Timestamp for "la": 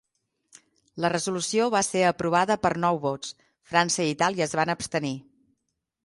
1.03-1.09